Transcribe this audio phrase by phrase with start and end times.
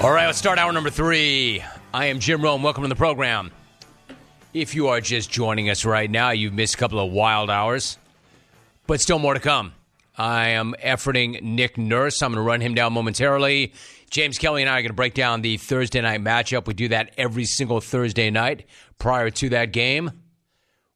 [0.00, 1.60] All right, let's start hour number three.
[1.92, 2.62] I am Jim Rome.
[2.62, 3.50] Welcome to the program.
[4.54, 7.98] If you are just joining us right now, you've missed a couple of wild hours,
[8.86, 9.72] but still more to come.
[10.16, 12.22] I am efforting Nick Nurse.
[12.22, 13.72] I'm going to run him down momentarily.
[14.08, 16.68] James Kelly and I are going to break down the Thursday night matchup.
[16.68, 18.66] We do that every single Thursday night
[18.98, 20.12] prior to that game.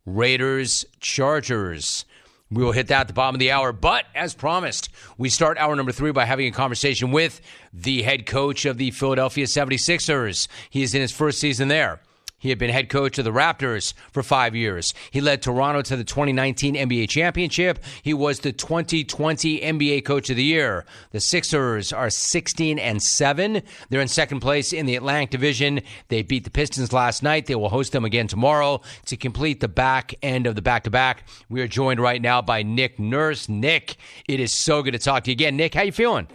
[0.07, 2.05] Raiders Chargers.
[2.53, 3.73] We will hit that at the bottom of the hour.
[3.73, 7.41] But as promised, we start hour number three by having a conversation with
[7.73, 10.49] the head coach of the Philadelphia 76ers.
[10.69, 12.01] He is in his first season there.
[12.43, 14.95] He had been head coach of the Raptors for five years.
[15.13, 17.79] He led Toronto to the 2019 NBA championship.
[18.03, 20.85] He was the 2020 NBA coach of the year.
[21.13, 23.63] The Sixers are 16 and 7.
[23.91, 25.83] They're in second place in the Atlantic Division.
[26.09, 27.47] They beat the Pistons last night.
[27.47, 30.91] They will host them again tomorrow to complete the back end of the back to
[30.91, 31.23] back.
[31.49, 33.49] We are joined right now by Nick Nurse.
[33.49, 33.95] Nick,
[34.27, 35.57] it is so good to talk to you again.
[35.57, 36.27] Nick, how you feeling?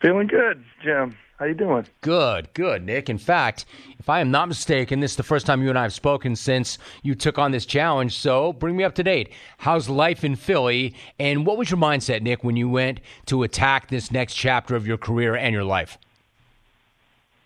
[0.00, 1.16] Feeling good, Jim.
[1.42, 1.84] How you doing?
[2.02, 3.10] Good, good, Nick.
[3.10, 3.64] In fact,
[3.98, 6.36] if I am not mistaken, this is the first time you and I have spoken
[6.36, 8.16] since you took on this challenge.
[8.16, 9.32] So bring me up to date.
[9.58, 10.94] How's life in Philly?
[11.18, 14.86] And what was your mindset, Nick, when you went to attack this next chapter of
[14.86, 15.98] your career and your life?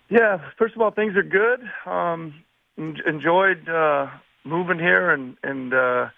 [0.09, 1.67] Yeah, first of all, things are good.
[1.87, 2.35] Um,
[2.77, 4.11] enjoyed uh,
[4.43, 6.09] moving here and and uh,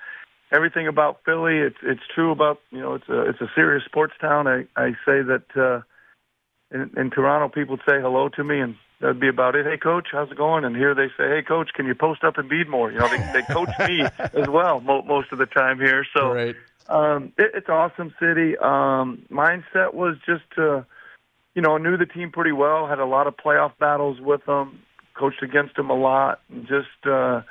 [0.52, 1.60] everything about Philly.
[1.60, 4.50] It's it's true about you know it's a it's a serious sports town.
[4.50, 5.80] I I say that uh,
[6.72, 9.66] in, in Toronto people would say hello to me and that'd be about it.
[9.66, 10.66] Hey, coach, how's it going?
[10.66, 12.92] And here they say, hey, coach, can you post up and beat more?
[12.92, 16.06] You know, they, they coach me as well mo- most of the time here.
[16.16, 16.56] So Right.
[16.88, 18.58] um, it, it's an awesome city.
[18.58, 20.86] Um, mindset was just to,
[21.56, 24.46] you know, I knew the team pretty well, had a lot of playoff battles with
[24.46, 24.80] them,
[25.14, 27.42] coached against them a lot, and just uh,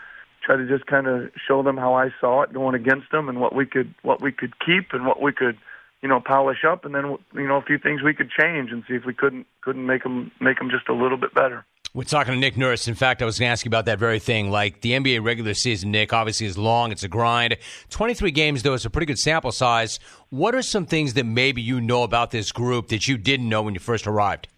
[0.45, 3.41] try to just kind of show them how I saw it going against them and
[3.41, 5.59] what we could what we could keep and what we could
[6.03, 8.85] you know polish up and then you know a few things we could change and
[8.89, 11.65] see if we couldn't couldn't make them make them just a little bit better.
[11.95, 12.87] We're talking to Nick Nurse.
[12.87, 14.51] In fact, I was going to ask you about that very thing.
[14.51, 16.93] Like the NBA regular season, Nick, obviously is long.
[16.93, 17.57] It's a grind.
[17.89, 19.99] 23 games, though, is a pretty good sample size.
[20.29, 23.63] What are some things that maybe you know about this group that you didn't know
[23.63, 24.49] when you first arrived?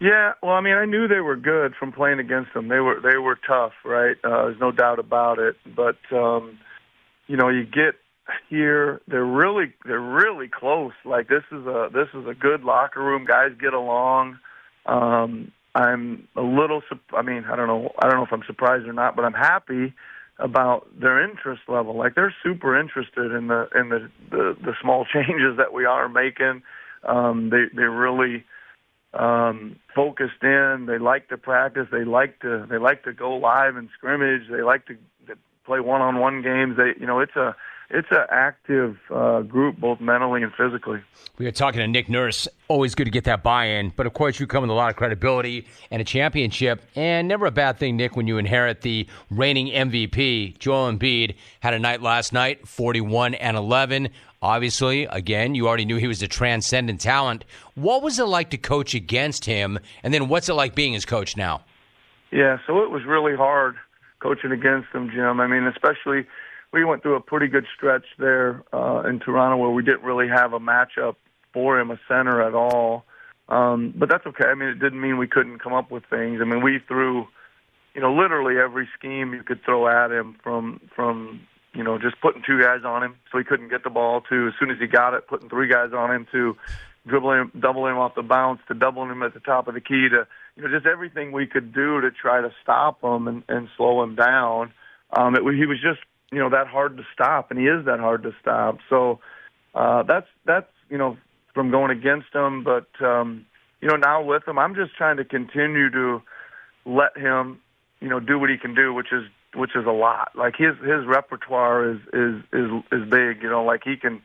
[0.00, 2.68] Yeah, well, I mean, I knew they were good from playing against them.
[2.68, 4.16] They were they were tough, right?
[4.22, 5.56] Uh, there's no doubt about it.
[5.74, 6.58] But um,
[7.26, 7.94] you know, you get
[8.48, 10.92] here, they're really they're really close.
[11.04, 13.24] Like this is a this is a good locker room.
[13.24, 14.38] Guys get along.
[14.86, 16.82] Um, I'm a little.
[17.12, 17.92] I mean, I don't know.
[17.98, 19.94] I don't know if I'm surprised or not, but I'm happy
[20.38, 21.96] about their interest level.
[21.96, 26.08] Like they're super interested in the in the the, the small changes that we are
[26.08, 26.62] making.
[27.04, 28.44] Um, they they really
[29.14, 30.86] um, focused in.
[30.88, 31.86] They like to practice.
[31.90, 34.48] They like to they like to go live and scrimmage.
[34.50, 34.96] They like to,
[35.64, 36.76] play one-on-one games.
[36.76, 37.56] They you know it's a
[37.90, 41.00] it's an active uh, group both mentally and physically.
[41.38, 42.48] We are talking to Nick Nurse.
[42.68, 44.96] Always good to get that buy-in, but of course you come with a lot of
[44.96, 49.68] credibility and a championship, and never a bad thing, Nick, when you inherit the reigning
[49.68, 50.58] MVP.
[50.58, 54.08] Joel Embiid had a night last night, 41 and 11.
[54.42, 57.44] Obviously, again, you already knew he was a transcendent talent.
[57.74, 61.04] What was it like to coach against him, and then what's it like being his
[61.04, 61.62] coach now?
[62.32, 63.76] Yeah, so it was really hard
[64.20, 65.40] coaching against him, Jim.
[65.40, 66.26] I mean, especially
[66.72, 70.28] we went through a pretty good stretch there uh, in Toronto where we didn't really
[70.28, 71.16] have a matchup
[71.52, 73.04] for him, a center at all.
[73.48, 74.46] Um, but that's okay.
[74.46, 76.40] I mean, it didn't mean we couldn't come up with things.
[76.40, 77.26] I mean, we threw,
[77.94, 81.40] you know, literally every scheme you could throw at him from from
[81.74, 84.48] you know just putting two guys on him so he couldn't get the ball to
[84.48, 86.56] as soon as he got it, putting three guys on him to
[87.06, 89.80] dribbling him, doubling him off the bounce to doubling him at the top of the
[89.80, 90.26] key to
[90.56, 94.02] you know just everything we could do to try to stop him and, and slow
[94.02, 94.72] him down.
[95.16, 96.00] Um, it, he was just
[96.32, 98.78] you know that hard to stop, and he is that hard to stop.
[98.88, 99.20] So
[99.74, 101.16] uh, that's that's you know
[101.54, 103.46] from going against him, but um,
[103.80, 106.22] you know now with him, I'm just trying to continue to
[106.84, 107.60] let him
[108.00, 110.32] you know do what he can do, which is which is a lot.
[110.34, 113.42] Like his his repertoire is is is is big.
[113.42, 114.20] You know, like he can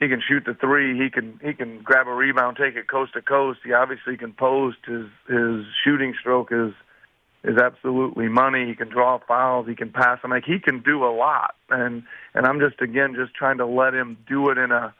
[0.00, 0.98] he can shoot the three.
[0.98, 3.60] He can he can grab a rebound, take it coast to coast.
[3.64, 4.78] He obviously can post.
[4.86, 6.72] His his shooting stroke is
[7.46, 8.66] is absolutely money.
[8.66, 9.68] He can draw fouls.
[9.68, 10.18] He can pass.
[10.24, 12.02] I'm like he can do a lot, and
[12.34, 14.92] and I'm just again just trying to let him do it in a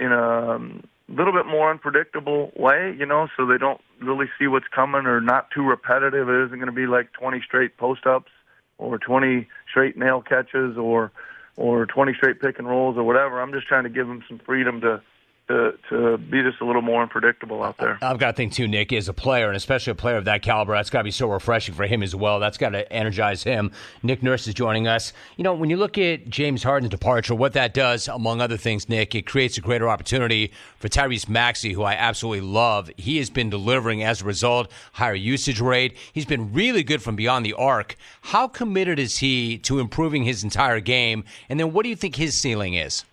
[0.00, 4.46] in a um, little bit more unpredictable way, you know, so they don't really see
[4.46, 6.28] what's coming or not too repetitive.
[6.28, 8.32] It isn't going to be like 20 straight post ups
[8.78, 11.12] or 20 straight nail catches or
[11.56, 13.40] or 20 straight pick and rolls or whatever.
[13.42, 15.02] I'm just trying to give them some freedom to
[15.48, 17.98] to to be just a little more unpredictable out there.
[18.02, 20.42] I've got to think too, Nick, as a player, and especially a player of that
[20.42, 22.40] caliber, that's got to be so refreshing for him as well.
[22.40, 23.72] That's got to energize him.
[24.02, 25.12] Nick Nurse is joining us.
[25.36, 28.88] You know, when you look at James Harden's departure, what that does, among other things,
[28.88, 32.90] Nick, it creates a greater opportunity for Tyrese Maxey, who I absolutely love.
[32.96, 35.96] He has been delivering as a result, higher usage rate.
[36.12, 37.96] He's been really good from beyond the arc.
[38.22, 41.24] How committed is he to improving his entire game?
[41.48, 43.04] And then what do you think his ceiling is?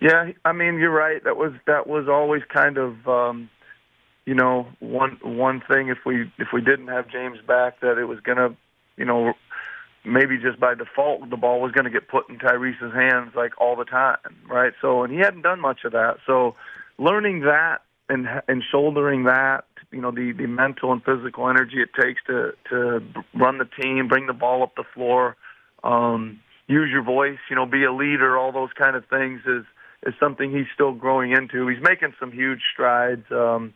[0.00, 1.22] Yeah, I mean you're right.
[1.24, 3.50] That was that was always kind of um,
[4.26, 8.04] you know one one thing if we if we didn't have James back that it
[8.04, 8.54] was gonna
[8.96, 9.34] you know
[10.04, 13.52] maybe just by default the ball was going to get put in Tyrese's hands like
[13.60, 14.72] all the time, right?
[14.80, 16.18] So and he hadn't done much of that.
[16.26, 16.54] So
[16.98, 17.78] learning that
[18.08, 22.52] and and shouldering that, you know, the the mental and physical energy it takes to
[22.70, 23.02] to
[23.34, 25.36] run the team, bring the ball up the floor,
[25.82, 29.64] um, use your voice, you know, be a leader, all those kind of things is
[30.06, 31.66] is something he's still growing into.
[31.68, 33.24] He's making some huge strides.
[33.30, 33.74] Um,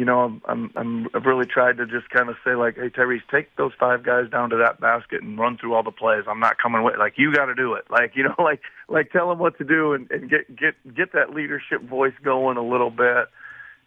[0.00, 3.20] you know, I'm, I'm, I've really tried to just kind of say like, hey Tyrese,
[3.30, 6.24] take those five guys down to that basket and run through all the plays.
[6.26, 7.84] I'm not coming with like you got to do it.
[7.90, 11.12] Like you know, like like tell him what to do and, and get get get
[11.12, 13.28] that leadership voice going a little bit.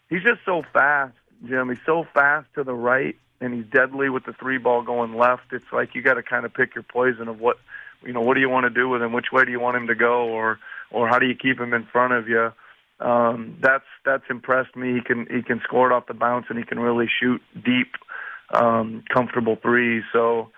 [0.07, 1.15] He's just so fast,
[1.47, 1.69] Jim.
[1.69, 5.51] He's so fast to the right, and he's deadly with the three ball going left.
[5.51, 7.57] It's like you got to kind of pick your poison of what
[8.05, 8.21] you know.
[8.21, 9.13] What do you want to do with him?
[9.13, 10.27] Which way do you want him to go?
[10.27, 10.59] Or
[10.93, 12.51] or how do you keep him in front of you?
[12.99, 14.93] Um, that's that's impressed me.
[14.93, 17.95] He can he can score it off the bounce and he can really shoot deep,
[18.51, 20.03] um, comfortable threes.
[20.13, 20.51] So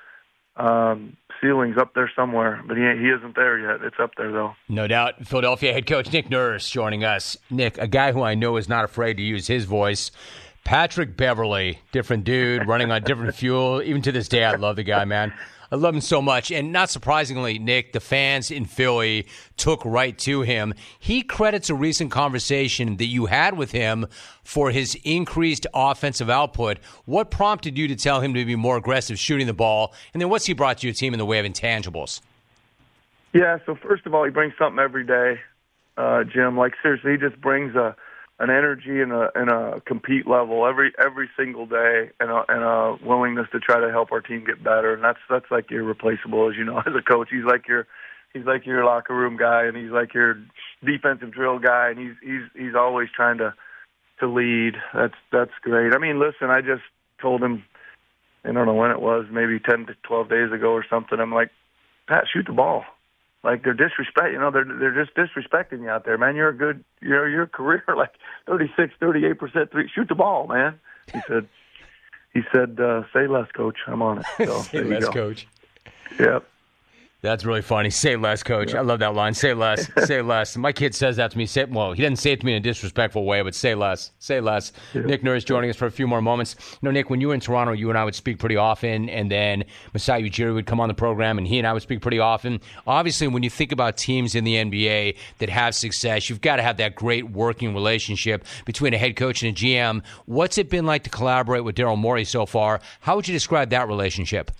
[0.58, 3.82] um, ceiling's up there somewhere, but he he isn't there yet.
[3.84, 4.56] It's up there though.
[4.70, 5.26] No doubt.
[5.26, 7.38] Philadelphia head coach Nick Nurse joining us.
[7.50, 10.12] Nick, a guy who I know is not afraid to use his voice.
[10.64, 13.82] Patrick Beverley, different dude, running on different fuel.
[13.84, 15.32] Even to this day, I love the guy, man.
[15.76, 16.54] I love him so much.
[16.54, 19.28] And not surprisingly, Nick, the fans in Philly
[19.58, 20.74] took right to him.
[20.98, 24.08] He credits a recent conversation that you had with him
[24.46, 26.78] for his increased offensive output.
[27.04, 29.94] What prompted you to tell him to be more aggressive shooting the ball?
[30.14, 32.22] And then what's he brought to your team in the way of intangibles?
[33.34, 35.42] Yeah, so first of all, he brings something every day,
[35.98, 36.58] uh, Jim.
[36.58, 37.98] Like, seriously, he just brings a
[38.40, 42.64] an energy and a and a compete level every every single day and a, and
[42.64, 44.94] a willingness to try to help our team get better.
[44.94, 47.30] And that's that's like irreplaceable as you know as a coach.
[47.32, 47.88] He's like your
[48.34, 50.38] he's like your locker room guy and he's like your
[50.84, 53.54] defensive drill guy and he's he's he's always trying to
[54.20, 54.76] to lead.
[54.94, 55.94] That's that's great.
[55.94, 56.84] I mean listen i just
[57.22, 57.64] told him
[58.44, 61.20] i don't know when it was maybe 10 to 12 days ago or something.
[61.20, 61.52] I'm like
[62.08, 62.84] pat shoot the ball
[63.46, 66.36] like they're disrespect you know they're they're just disrespecting you out there man.
[66.36, 68.14] You're a good you know your career like
[68.48, 70.80] thirty six thirty eight percent three shoot the ball man.
[71.14, 71.48] He said
[72.34, 73.78] he said uh say less coach.
[73.88, 74.26] I'm on it.
[74.46, 75.48] So say less coach.
[76.20, 76.46] Yep
[77.26, 77.90] that's really funny.
[78.06, 78.74] Say less, coach.
[78.74, 78.80] Yeah.
[78.80, 79.34] I love that line.
[79.34, 79.90] Say less.
[80.06, 80.56] say less.
[80.56, 81.46] My kid says that to me.
[81.46, 84.12] Say well, he doesn't say it to me in a disrespectful way, but say less.
[84.20, 84.72] Say less.
[84.94, 85.02] Yeah.
[85.02, 86.56] Nick Nurse joining us for a few more moments.
[86.60, 89.10] You know, Nick, when you were in Toronto, you and I would speak pretty often,
[89.10, 89.64] and then
[89.94, 92.62] Masai Ujiri would come on the program, and he and I would speak pretty often.
[92.88, 96.62] Obviously, when you think about teams in the NBA that have success, you've got to
[96.64, 100.04] have that great working relationship between a head coach and a GM.
[100.26, 102.82] What's it been like to collaborate with Daryl Morey so far?
[103.02, 104.52] How would you describe that relationship?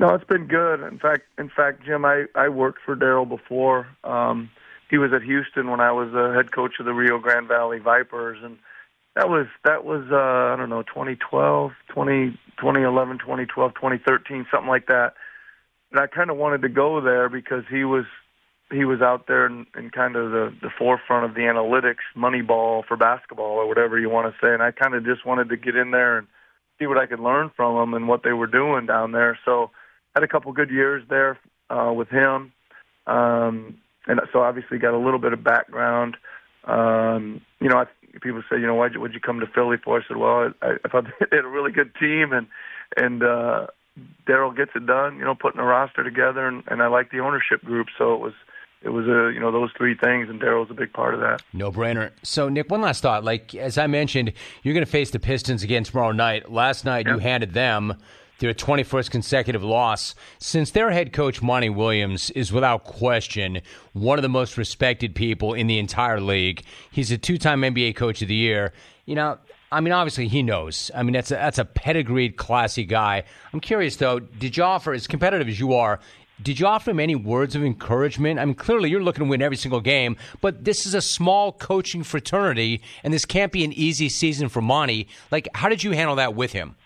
[0.00, 0.80] No, it's been good.
[0.80, 3.86] In fact, in fact, Jim, I I worked for Daryl before.
[4.02, 4.48] Um,
[4.88, 7.80] he was at Houston when I was the head coach of the Rio Grande Valley
[7.80, 8.56] Vipers, and
[9.14, 14.86] that was that was uh, I don't know 2012, 20, 2011, 2012, 2013, something like
[14.86, 15.12] that.
[15.92, 18.06] And I kind of wanted to go there because he was
[18.72, 22.86] he was out there in, in kind of the the forefront of the analytics, Moneyball
[22.86, 24.54] for basketball or whatever you want to say.
[24.54, 26.26] And I kind of just wanted to get in there and
[26.78, 29.38] see what I could learn from them and what they were doing down there.
[29.44, 29.70] So
[30.14, 31.38] had a couple good years there
[31.68, 32.52] uh, with him,
[33.06, 36.16] um, and so obviously got a little bit of background.
[36.64, 37.84] Um, you know, I,
[38.20, 40.00] people say, you know, you, would you come to Philly for?
[40.00, 42.46] I said, well, I, I thought they had a really good team, and
[42.96, 43.66] and uh,
[44.26, 45.18] Daryl gets it done.
[45.18, 48.20] You know, putting a roster together, and, and I like the ownership group, so it
[48.20, 48.32] was
[48.82, 51.42] it was a you know those three things, and Daryl's a big part of that.
[51.52, 52.10] No brainer.
[52.22, 53.24] So Nick, one last thought.
[53.24, 56.50] Like as I mentioned, you're going to face the Pistons again tomorrow night.
[56.50, 57.94] Last night you handed them
[58.40, 60.14] their 21st consecutive loss.
[60.38, 63.60] Since their head coach, Monty Williams, is without question
[63.92, 67.94] one of the most respected people in the entire league, he's a two time NBA
[67.94, 68.72] Coach of the Year.
[69.06, 69.38] You know,
[69.70, 70.90] I mean, obviously he knows.
[70.94, 73.22] I mean, that's a, that's a pedigreed, classy guy.
[73.52, 76.00] I'm curious though, did you offer, as competitive as you are,
[76.42, 78.40] did you offer him any words of encouragement?
[78.40, 81.52] I mean, clearly you're looking to win every single game, but this is a small
[81.52, 85.06] coaching fraternity, and this can't be an easy season for Monty.
[85.30, 86.76] Like, how did you handle that with him?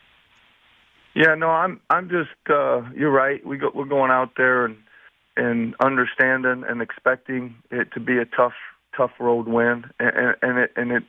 [1.15, 3.45] Yeah, no, I'm I'm just uh you're right.
[3.47, 4.77] We go we're going out there and
[5.37, 8.55] and understanding and expecting it to be a tough
[8.97, 11.03] tough road win, and, and it and it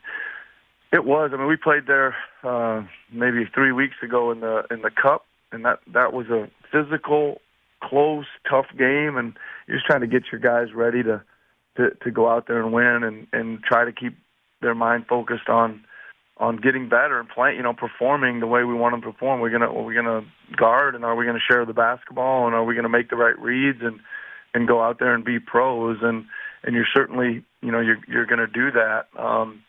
[0.91, 1.31] it was.
[1.33, 5.25] I mean, we played there uh, maybe three weeks ago in the in the Cup,
[5.51, 7.41] and that that was a physical,
[7.83, 9.33] close, tough game, and
[9.67, 11.21] you're just trying to get your guys ready to
[11.77, 14.17] to, to go out there and win, and and try to keep
[14.61, 15.83] their mind focused on
[16.37, 19.39] on getting better and playing, you know, performing the way we want them to perform.
[19.39, 20.21] We're gonna are we gonna
[20.55, 23.37] guard, and are we gonna share the basketball, and are we gonna make the right
[23.39, 23.99] reads and
[24.53, 26.25] and go out there and be pros, and
[26.63, 29.07] and you're certainly, you know, you're you're gonna do that.
[29.17, 29.63] Um,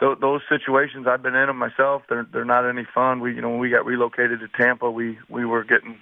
[0.00, 2.02] th- those situations I've been in them myself.
[2.08, 3.20] They're they're not any fun.
[3.20, 5.98] We you know when we got relocated to Tampa, we we were getting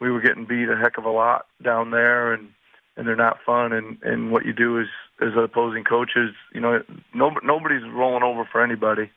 [0.00, 2.48] we were getting beat a heck of a lot down there, and
[2.96, 3.72] and they're not fun.
[3.72, 4.86] And and what you do is
[5.20, 6.80] as opposing coaches, you know,
[7.12, 9.10] no, nobody's rolling over for anybody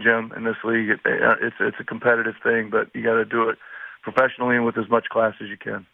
[0.00, 0.90] Jim, in this league.
[0.90, 3.58] It, uh, it's it's a competitive thing, but you got to do it
[4.02, 5.86] professionally and with as much class as you can.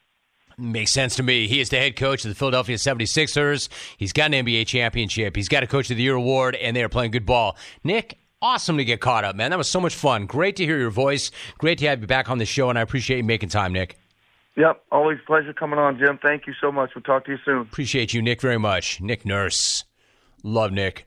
[0.59, 1.47] Makes sense to me.
[1.47, 3.69] He is the head coach of the Philadelphia 76ers.
[3.97, 5.35] He's got an NBA championship.
[5.35, 7.57] He's got a Coach of the Year award, and they are playing good ball.
[7.83, 9.51] Nick, awesome to get caught up, man.
[9.51, 10.27] That was so much fun.
[10.27, 11.31] Great to hear your voice.
[11.57, 13.97] Great to have you back on the show, and I appreciate you making time, Nick.
[14.57, 16.19] Yep, always pleasure coming on, Jim.
[16.21, 16.91] Thank you so much.
[16.95, 17.63] We'll talk to you soon.
[17.63, 19.01] Appreciate you, Nick, very much.
[19.01, 19.85] Nick Nurse.
[20.43, 21.07] Love Nick.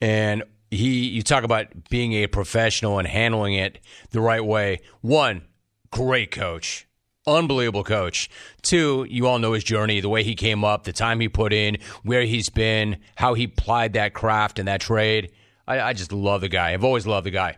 [0.00, 0.44] And
[0.74, 3.78] he you talk about being a professional and handling it
[4.10, 4.80] the right way.
[5.00, 5.42] One,
[5.90, 6.86] great coach.
[7.26, 8.28] Unbelievable coach.
[8.60, 11.54] Two, you all know his journey, the way he came up, the time he put
[11.54, 15.32] in, where he's been, how he plied that craft and that trade.
[15.66, 16.72] I, I just love the guy.
[16.72, 17.56] I've always loved the guy.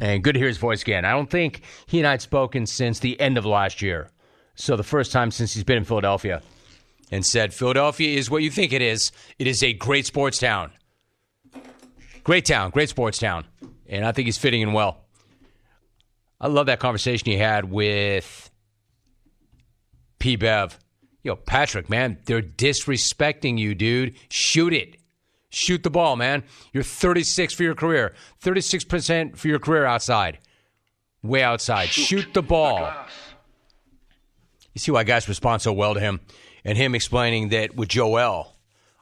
[0.00, 1.04] And good to hear his voice again.
[1.04, 4.08] I don't think he and I had spoken since the end of last year.
[4.54, 6.42] So the first time since he's been in Philadelphia.
[7.10, 9.12] And said, Philadelphia is what you think it is.
[9.38, 10.72] It is a great sports town.
[12.24, 13.44] Great town, great sports town.
[13.88, 14.98] And I think he's fitting in well.
[16.40, 18.50] I love that conversation he had with
[20.18, 20.36] P.
[20.36, 20.78] Bev.
[21.22, 24.14] Yo, Patrick, man, they're disrespecting you, dude.
[24.28, 24.96] Shoot it.
[25.50, 26.42] Shoot the ball, man.
[26.72, 30.38] You're 36 for your career, 36% for your career outside.
[31.22, 31.90] Way outside.
[31.90, 32.92] Shoot, Shoot the ball.
[34.74, 36.20] You see why guys respond so well to him
[36.64, 38.51] and him explaining that with Joel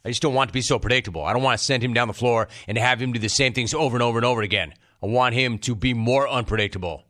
[0.04, 1.24] I just don't want to be so predictable.
[1.24, 3.52] I don't want to send him down the floor and have him do the same
[3.52, 4.72] things over and over and over again.
[5.02, 7.04] I want him to be more unpredictable.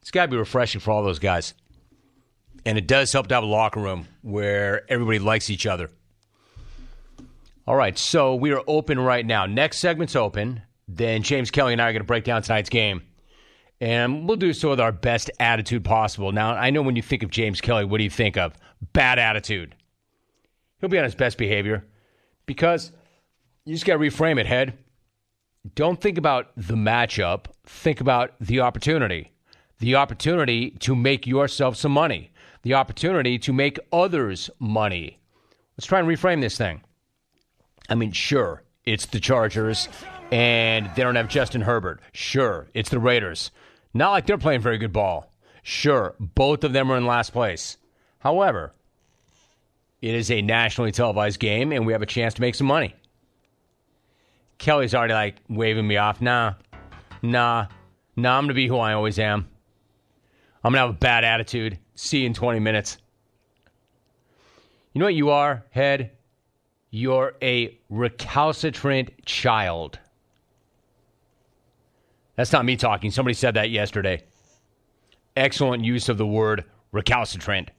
[0.00, 1.54] It's got to be refreshing for all those guys.
[2.64, 5.90] And it does help to have a locker room where everybody likes each other.
[7.66, 9.46] All right, so we are open right now.
[9.46, 10.62] Next segment's open.
[10.88, 13.02] Then James Kelly and I are going to break down tonight's game.
[13.80, 16.32] And we'll do so with our best attitude possible.
[16.32, 18.54] Now, I know when you think of James Kelly, what do you think of?
[18.92, 19.74] Bad attitude.
[20.80, 21.86] He'll be on his best behavior
[22.50, 22.90] because
[23.64, 24.76] you just got to reframe it, head.
[25.76, 29.30] Don't think about the matchup, think about the opportunity.
[29.78, 35.20] The opportunity to make yourself some money, the opportunity to make others money.
[35.76, 36.82] Let's try and reframe this thing.
[37.88, 39.88] I mean, sure, it's the Chargers
[40.32, 42.00] and they don't have Justin Herbert.
[42.12, 43.52] Sure, it's the Raiders.
[43.94, 45.32] Not like they're playing very good ball.
[45.62, 47.76] Sure, both of them are in last place.
[48.18, 48.74] However,
[50.02, 52.94] it is a nationally televised game, and we have a chance to make some money.
[54.58, 56.20] Kelly's already like waving me off.
[56.20, 56.54] Nah,
[57.22, 57.66] nah,
[58.16, 59.48] nah, I'm going to be who I always am.
[60.62, 61.78] I'm going to have a bad attitude.
[61.94, 62.98] See you in 20 minutes.
[64.92, 66.10] You know what you are, head?
[66.90, 69.98] You're a recalcitrant child.
[72.36, 73.10] That's not me talking.
[73.10, 74.24] Somebody said that yesterday.
[75.36, 77.70] Excellent use of the word recalcitrant.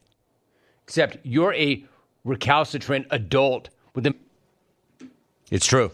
[0.84, 1.86] Except you're a
[2.24, 4.16] recalcitrant adult with them.
[5.50, 5.92] It's true.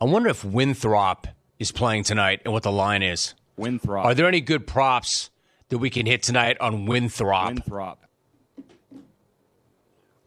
[0.00, 1.26] I wonder if Winthrop
[1.58, 3.34] is playing tonight and what the line is.
[3.56, 4.06] Winthrop.
[4.06, 5.30] Are there any good props
[5.68, 7.48] that we can hit tonight on Winthrop?
[7.48, 7.98] Winthrop.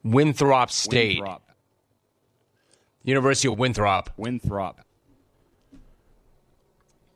[0.04, 1.20] Winthrop State.
[1.20, 1.42] Winthrop.
[3.04, 4.12] University of Winthrop.
[4.16, 4.82] Winthrop.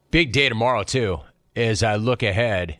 [0.09, 1.19] Big day tomorrow, too,
[1.55, 2.77] as I look ahead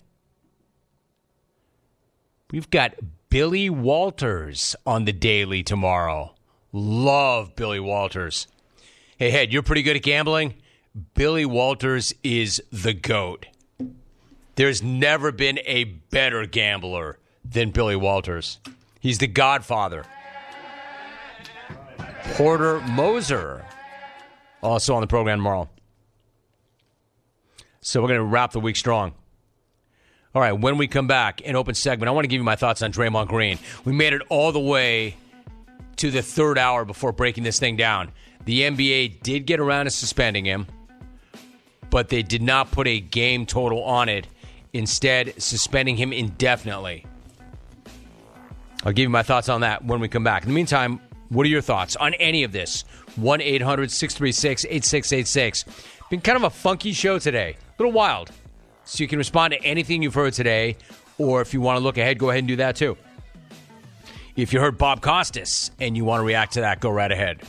[2.49, 2.93] We've got
[3.29, 6.33] Billy Walters on the daily tomorrow.
[6.71, 8.47] Love Billy Walters.
[9.17, 10.53] Hey, Head, you're pretty good at gambling.
[11.13, 13.47] Billy Walters is the GOAT.
[14.55, 18.59] There's never been a better gambler than Billy Walters.
[19.01, 20.05] He's the godfather.
[22.35, 23.65] Porter Moser,
[24.63, 25.69] also on the program tomorrow.
[27.81, 29.13] So we're going to wrap the week strong.
[30.37, 32.55] All right, when we come back in open segment, I want to give you my
[32.55, 33.57] thoughts on Draymond Green.
[33.85, 35.15] We made it all the way
[35.95, 38.11] to the third hour before breaking this thing down.
[38.45, 40.67] The NBA did get around to suspending him,
[41.89, 44.27] but they did not put a game total on it,
[44.73, 47.07] instead, suspending him indefinitely.
[48.85, 50.43] I'll give you my thoughts on that when we come back.
[50.43, 52.83] In the meantime, what are your thoughts on any of this?
[53.15, 55.65] 1 800 636 8686.
[56.11, 58.31] Been kind of a funky show today, a little wild.
[58.87, 60.77] So you can respond to anything you've heard today,
[61.17, 62.97] or if you want to look ahead, go ahead and do that too.
[64.37, 67.41] If you heard Bob Costas and you want to react to that, go right ahead.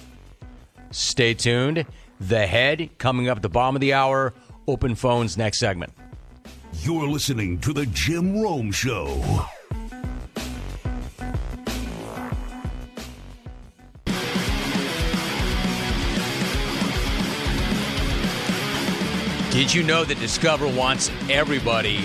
[0.91, 1.87] Stay tuned.
[2.21, 4.35] The head coming up at the bottom of the hour.
[4.67, 5.93] Open phones next segment.
[6.81, 9.47] You're listening to The Jim Rome Show.
[19.51, 22.03] Did you know that Discover wants everybody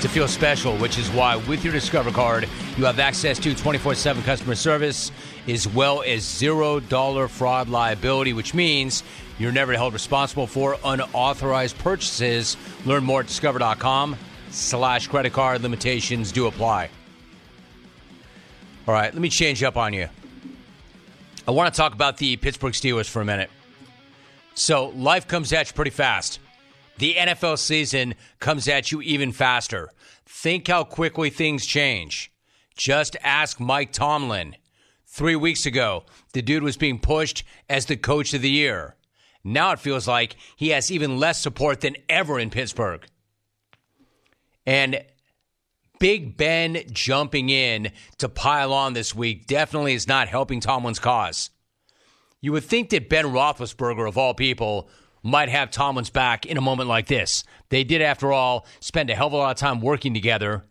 [0.00, 3.94] to feel special, which is why with your Discover card, you have access to 24
[3.94, 5.12] 7 customer service
[5.46, 9.04] as well as $0 fraud liability, which means
[9.38, 12.56] you're never held responsible for unauthorized purchases.
[12.84, 14.16] Learn more at discover.com
[14.50, 15.62] slash credit card.
[15.62, 16.90] Limitations do apply.
[18.88, 20.08] All right, let me change up on you.
[21.46, 23.50] I want to talk about the Pittsburgh Steelers for a minute.
[24.54, 26.40] So life comes at you pretty fast.
[26.98, 29.90] The NFL season comes at you even faster.
[30.26, 32.30] Think how quickly things change.
[32.76, 34.56] Just ask Mike Tomlin.
[35.06, 38.96] Three weeks ago, the dude was being pushed as the coach of the year.
[39.44, 43.04] Now it feels like he has even less support than ever in Pittsburgh.
[44.66, 45.04] And
[46.00, 51.50] Big Ben jumping in to pile on this week definitely is not helping Tomlin's cause.
[52.40, 54.88] You would think that Ben Roethlisberger, of all people,
[55.24, 57.42] might have Tomlin's back in a moment like this.
[57.70, 60.62] They did, after all, spend a hell of a lot of time working together.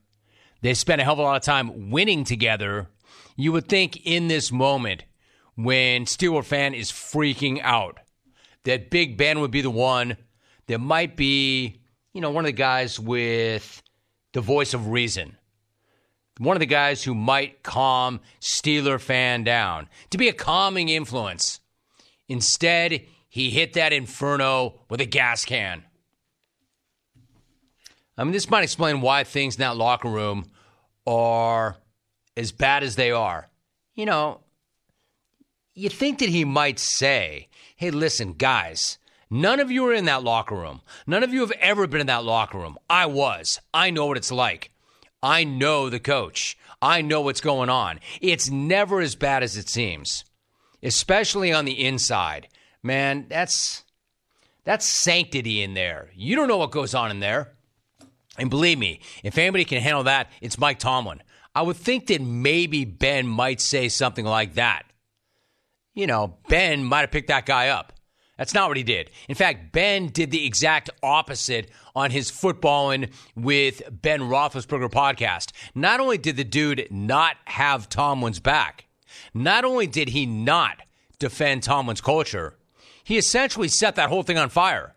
[0.62, 2.88] They spent a hell of a lot of time winning together.
[3.36, 5.04] You would think in this moment,
[5.56, 8.00] when Steeler fan is freaking out,
[8.64, 10.18] that Big Ben would be the one
[10.68, 11.82] that might be,
[12.14, 13.82] you know, one of the guys with
[14.34, 15.36] the voice of reason.
[16.38, 21.60] One of the guys who might calm Steeler fan down, to be a calming influence.
[22.28, 25.84] Instead, he hit that inferno with a gas can.
[28.16, 30.52] I mean, this might explain why things in that locker room
[31.08, 31.78] are
[32.38, 33.50] as bad as they are.
[33.96, 34.42] You know,
[35.74, 39.00] you think that he might say, hey, listen, guys,
[39.32, 40.82] none of you are in that locker room.
[41.08, 42.78] None of you have ever been in that locker room.
[42.88, 43.60] I was.
[43.74, 44.70] I know what it's like.
[45.24, 46.56] I know the coach.
[46.84, 48.00] I know what's going on.
[48.22, 50.24] It's never as bad as it seems,
[50.84, 52.48] especially on the inside
[52.84, 53.84] man, that's
[54.66, 56.10] that's sanctity in there.
[56.16, 57.54] You don't know what goes on in there.
[58.38, 61.22] And believe me, if anybody can handle that, it's Mike Tomlin.
[61.56, 64.84] I would think that maybe Ben might say something like that.
[65.94, 67.94] You know, Ben might have picked that guy up.
[68.38, 69.12] That's not what he did.
[69.30, 75.52] In fact, Ben did the exact opposite on his Footbahlin with Ben Roethlisberger podcast.
[75.76, 78.86] Not only did the dude not have Tomlin's back,
[79.36, 80.78] not only did he not
[81.20, 82.58] defend Tomlin's culture,
[83.04, 84.96] he essentially set that whole thing on fire.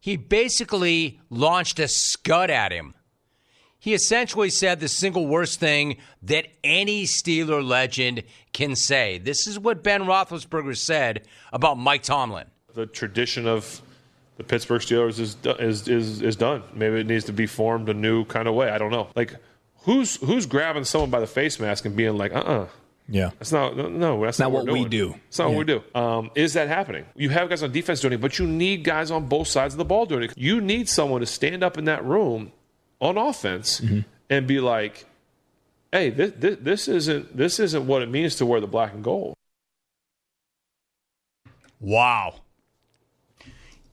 [0.00, 2.94] He basically launched a scud at him.
[3.80, 9.18] He essentially said the single worst thing that any Steeler legend can say.
[9.18, 12.46] This is what Ben Roethlisberger said about Mike Tomlin.
[12.74, 13.80] The tradition of
[14.36, 16.62] the Pittsburgh Steelers is is is is done.
[16.74, 18.70] Maybe it needs to be formed a new kind of way.
[18.70, 19.08] I don't know.
[19.14, 19.36] Like
[19.82, 22.62] who's who's grabbing someone by the face mask and being like, uh uh-uh.
[22.62, 22.68] uh
[23.10, 24.22] yeah, that's not no.
[24.22, 25.14] That's not, not what we do.
[25.28, 25.56] It's not yeah.
[25.56, 25.82] what we do.
[25.94, 27.06] Um, is that happening?
[27.16, 29.78] You have guys on defense doing it, but you need guys on both sides of
[29.78, 30.34] the ball doing it.
[30.36, 32.52] You need someone to stand up in that room
[33.00, 34.00] on offense mm-hmm.
[34.28, 35.06] and be like,
[35.90, 39.02] "Hey, this, this, this isn't this isn't what it means to wear the black and
[39.02, 39.34] gold."
[41.80, 42.34] Wow.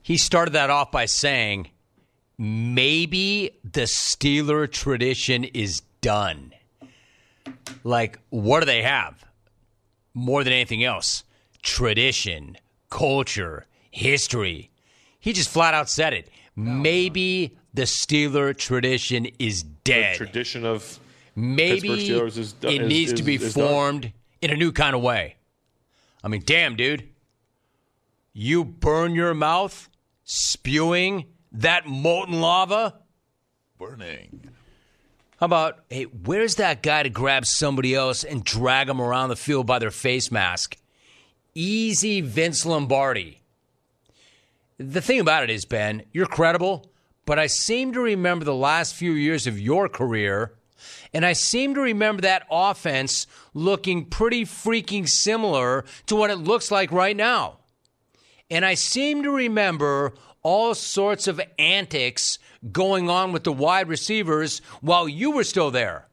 [0.02, 1.70] He started that off by saying,
[2.38, 6.52] "Maybe the Steeler tradition is done."
[7.84, 9.24] Like what do they have
[10.14, 11.24] more than anything else?
[11.62, 12.58] Tradition,
[12.90, 14.72] culture, history.
[15.20, 16.30] He just flat out said it.
[16.56, 20.14] Maybe the Steeler tradition is dead.
[20.14, 21.00] The tradition of
[21.36, 24.14] maybe is, is, it needs is, to be formed done.
[24.42, 25.36] in a new kind of way.
[26.24, 27.10] I mean, damn, dude.
[28.34, 29.90] You burn your mouth
[30.24, 33.00] spewing that molten lava?
[33.78, 34.50] Burning.
[35.38, 39.36] How about, hey, where's that guy to grab somebody else and drag them around the
[39.36, 40.78] field by their face mask?
[41.54, 43.42] Easy Vince Lombardi.
[44.78, 46.90] The thing about it is, Ben, you're credible,
[47.26, 50.54] but I seem to remember the last few years of your career,
[51.14, 56.72] and I seem to remember that offense looking pretty freaking similar to what it looks
[56.72, 57.58] like right now.
[58.50, 62.38] And I seem to remember all sorts of antics
[62.72, 66.08] going on with the wide receivers while you were still there.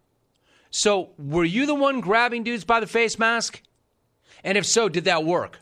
[0.71, 3.63] So, were you the one grabbing dudes by the face mask?
[4.43, 5.61] And if so, did that work?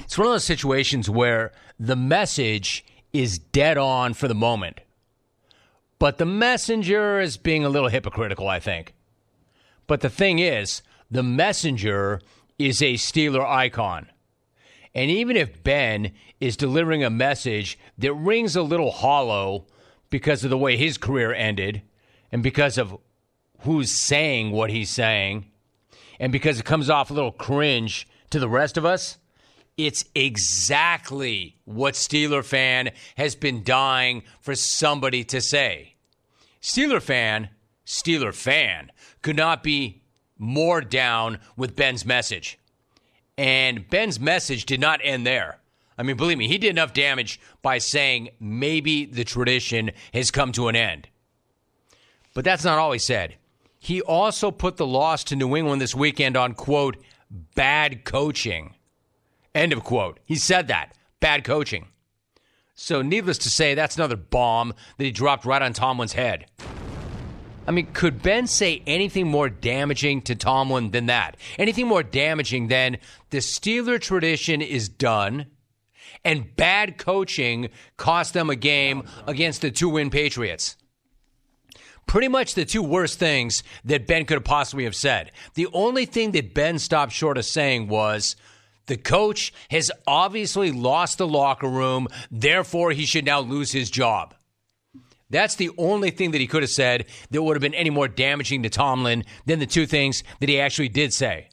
[0.00, 4.80] It's one of those situations where the message is dead on for the moment,
[5.98, 8.94] but the messenger is being a little hypocritical, I think.
[9.86, 12.20] But the thing is, the messenger
[12.58, 14.08] is a Steeler icon.
[14.94, 19.66] And even if Ben is delivering a message that rings a little hollow
[20.08, 21.82] because of the way his career ended
[22.30, 22.96] and because of
[23.60, 25.46] who's saying what he's saying
[26.20, 29.18] and because it comes off a little cringe to the rest of us,
[29.76, 35.96] it's exactly what Steeler fan has been dying for somebody to say.
[36.62, 37.48] Steeler fan,
[37.84, 40.02] Steeler fan could not be
[40.38, 42.58] more down with Ben's message.
[43.36, 45.58] And Ben's message did not end there.
[45.96, 50.52] I mean, believe me, he did enough damage by saying maybe the tradition has come
[50.52, 51.08] to an end.
[52.34, 53.36] But that's not all he said.
[53.78, 56.96] He also put the loss to New England this weekend on, quote,
[57.54, 58.74] bad coaching.
[59.54, 60.18] End of quote.
[60.24, 60.96] He said that.
[61.20, 61.86] Bad coaching.
[62.74, 66.46] So, needless to say, that's another bomb that he dropped right on Tomlin's head.
[67.66, 71.36] I mean, could Ben say anything more damaging to Tomlin than that?
[71.58, 72.98] Anything more damaging than
[73.30, 75.46] the Steeler tradition is done
[76.24, 80.76] and bad coaching cost them a game against the two win Patriots?
[82.06, 85.32] Pretty much the two worst things that Ben could have possibly have said.
[85.54, 88.36] The only thing that Ben stopped short of saying was,
[88.86, 94.34] the coach has obviously lost the locker room, therefore he should now lose his job.
[95.34, 98.06] That's the only thing that he could have said that would have been any more
[98.06, 101.48] damaging to Tomlin than the two things that he actually did say.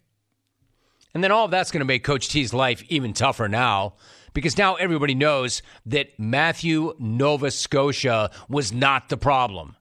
[1.15, 3.96] And then all of that's going to make Coach T's life even tougher now
[4.36, 9.76] because now everybody knows that Matthew Nova Scotia was not the problem.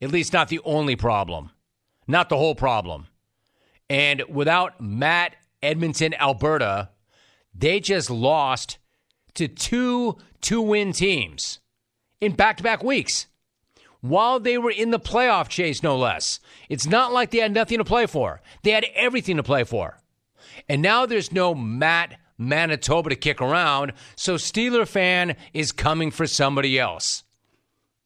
[0.00, 1.50] At least not the only problem,
[2.08, 3.08] not the whole problem.
[3.90, 6.88] And without Matt Edmonton, Alberta,
[7.54, 8.78] they just lost
[9.34, 11.60] to two two win teams
[12.18, 13.26] in back to back weeks
[14.02, 16.40] while they were in the playoff chase, no less.
[16.68, 19.98] It's not like they had nothing to play for, they had everything to play for.
[20.68, 26.26] And now there's no Matt Manitoba to kick around, so Steeler fan is coming for
[26.26, 27.24] somebody else.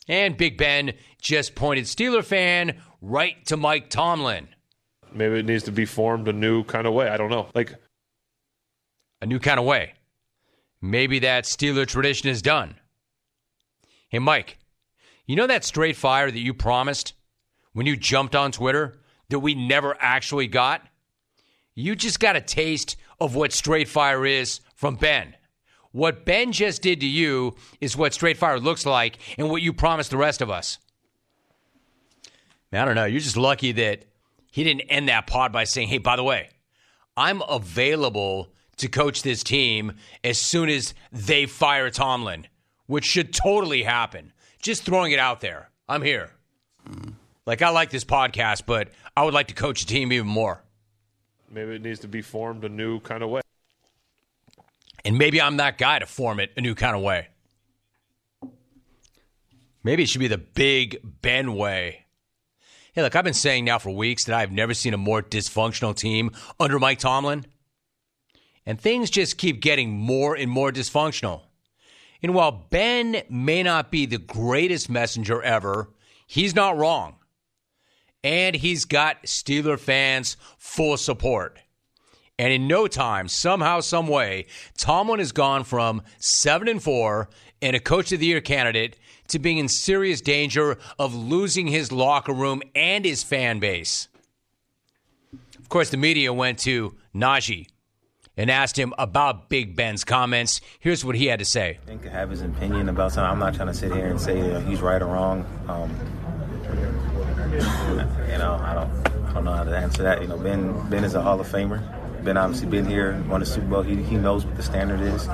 [0.08, 4.48] And Big Ben just pointed Steeler fan right to Mike Tomlin.
[5.12, 7.08] Maybe it needs to be formed a new kind of way.
[7.08, 7.48] I don't know.
[7.54, 7.74] Like
[9.22, 9.94] a new kind of way.
[10.80, 12.76] Maybe that Steeler tradition is done.
[14.08, 14.58] Hey, Mike,
[15.26, 17.14] you know that straight fire that you promised
[17.72, 20.82] when you jumped on Twitter that we never actually got?
[21.74, 25.34] You just got a taste of what straight fire is from Ben.
[25.92, 29.72] What Ben just did to you is what straight fire looks like and what you
[29.72, 30.78] promised the rest of us.
[32.70, 33.04] Man, I don't know.
[33.04, 34.04] You're just lucky that
[34.50, 36.50] he didn't end that pod by saying, hey, by the way,
[37.16, 42.46] I'm available to coach this team as soon as they fire Tomlin,
[42.86, 44.32] which should totally happen.
[44.60, 45.70] Just throwing it out there.
[45.88, 46.30] I'm here.
[47.46, 50.62] Like, I like this podcast, but I would like to coach a team even more.
[51.50, 53.42] maybe it needs to be formed a new kind of way.
[55.04, 57.28] And maybe I'm that guy to form it a new kind of way.
[59.84, 62.06] Maybe it should be the big Ben way.
[62.92, 65.94] Hey, look, I've been saying now for weeks that I've never seen a more dysfunctional
[65.94, 67.46] team under Mike Tomlin.
[68.64, 71.42] And things just keep getting more and more dysfunctional.
[72.26, 75.90] And while Ben may not be the greatest messenger ever,
[76.26, 77.14] he's not wrong.
[78.24, 81.60] And he's got Steeler fans' full support.
[82.36, 87.28] And in no time, somehow, some way, Tomlin has gone from seven and four
[87.62, 91.92] and a coach of the year candidate to being in serious danger of losing his
[91.92, 94.08] locker room and his fan base.
[95.60, 97.68] Of course, the media went to Najee
[98.36, 100.60] and asked him about Big Ben's comments.
[100.78, 101.78] Here's what he had to say.
[101.86, 103.30] Ben could have his opinion about something.
[103.30, 105.46] I'm not trying to sit here and say uh, he's right or wrong.
[105.68, 105.90] Um,
[107.52, 110.20] you know, I don't, I don't know how to answer that.
[110.20, 111.82] You know, Ben, Ben is a Hall of Famer.
[112.24, 113.82] Ben obviously been here, won the Super Bowl.
[113.82, 115.28] He, he knows what the standard is.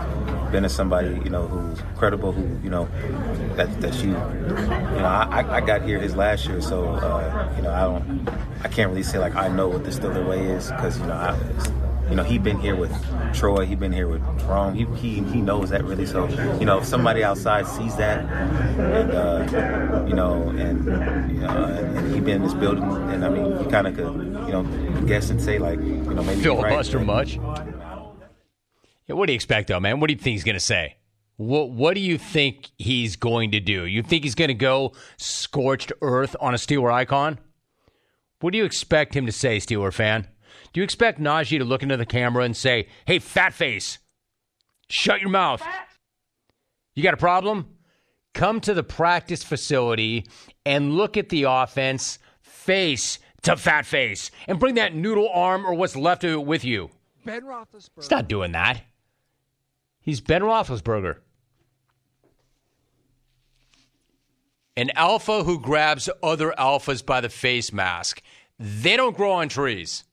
[0.52, 2.86] Ben is somebody you know who's credible, who you know
[3.56, 7.62] that that you, you know, I, I got here his last year, so uh, you
[7.62, 8.28] know I don't,
[8.62, 11.14] I can't really say like I know what the Steeler way is because you know
[11.14, 11.91] I.
[12.12, 12.92] You know, he been here with
[13.32, 13.64] Troy.
[13.64, 16.04] He been here with Rome, He, he he knows that really.
[16.04, 20.84] So, you know, if somebody outside sees that, and uh, you know, and
[21.32, 23.96] you know, and, and he been in this building, and I mean, he kind of
[23.96, 24.62] could, you know,
[25.06, 27.36] guess and say like, you know, maybe you're right, much?
[27.36, 29.98] Yeah, what do you expect, though, man?
[29.98, 30.96] What do you think he's going to say?
[31.38, 33.86] What What do you think he's going to do?
[33.86, 37.38] You think he's going to go scorched earth on a Steeler icon?
[38.40, 40.28] What do you expect him to say, Steeler fan?
[40.72, 43.98] Do you expect Najee to look into the camera and say, hey, fat face,
[44.88, 45.62] shut your mouth?
[46.94, 47.76] You got a problem?
[48.34, 50.26] Come to the practice facility
[50.64, 55.74] and look at the offense face to fat face and bring that noodle arm or
[55.74, 56.90] what's left of it with you.
[57.24, 57.90] Ben Roethlisberger.
[57.96, 58.82] He's not doing that.
[60.00, 61.18] He's Ben Roethlisberger.
[64.76, 68.22] An alpha who grabs other alphas by the face mask.
[68.58, 70.04] They don't grow on trees.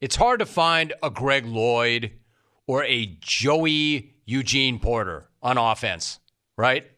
[0.00, 2.12] It's hard to find a Greg Lloyd
[2.66, 6.20] or a Joey Eugene Porter on offense,
[6.56, 6.90] right?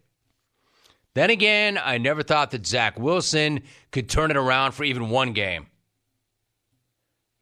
[1.14, 5.32] Then again, I never thought that Zach Wilson could turn it around for even one
[5.32, 5.66] game.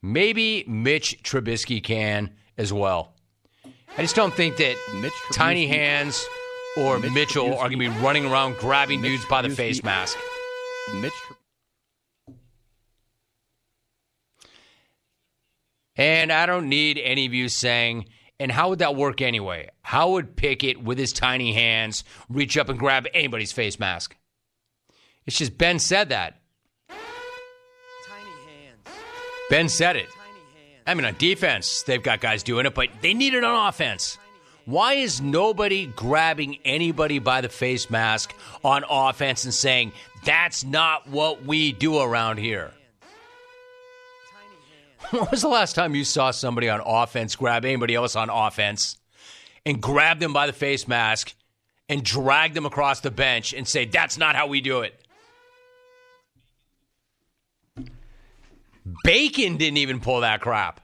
[0.02, 3.14] Maybe Mitch Trubisky can as well.
[3.96, 6.26] I just don't think that Mitch Tiny Hands
[6.76, 9.56] or Mitch Mitchell are going to be running around grabbing Mitch dudes by the Trubisky-
[9.56, 10.16] face mask.
[10.94, 11.12] Mitch.
[16.00, 18.06] And I don't need any of you saying,
[18.38, 19.68] and how would that work anyway?
[19.82, 24.16] How would Pickett, with his tiny hands, reach up and grab anybody's face mask?
[25.26, 26.40] It's just Ben said that.
[26.88, 28.96] Tiny hands.
[29.50, 30.08] Ben said it.
[30.86, 34.16] I mean, on defense, they've got guys doing it, but they need it on offense.
[34.64, 38.34] Why is nobody grabbing anybody by the face mask
[38.64, 39.92] on offense and saying,
[40.24, 42.72] that's not what we do around here?
[45.10, 48.98] When was the last time you saw somebody on offense grab anybody else on offense
[49.64, 51.34] and grab them by the face mask
[51.88, 55.00] and drag them across the bench and say, that's not how we do it?
[59.04, 60.80] Bacon didn't even pull that crap.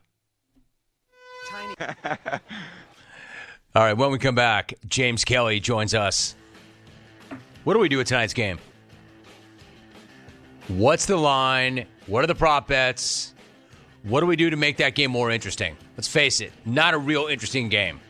[1.48, 1.74] Tiny.
[3.74, 6.34] All right, when we come back, James Kelly joins us.
[7.64, 8.58] What do we do with tonight's game?
[10.68, 11.86] What's the line?
[12.06, 13.34] What are the prop bets?
[14.06, 15.76] What do we do to make that game more interesting?
[15.96, 18.00] Let's face it, not a real interesting game.